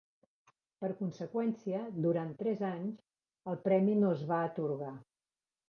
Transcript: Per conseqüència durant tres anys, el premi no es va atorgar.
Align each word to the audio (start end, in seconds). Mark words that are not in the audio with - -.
Per 0.83 0.87
conseqüència 1.01 1.83
durant 2.07 2.33
tres 2.41 2.65
anys, 2.71 3.05
el 3.53 3.61
premi 3.69 4.01
no 4.03 4.13
es 4.17 4.27
va 4.35 4.43
atorgar. 4.51 4.93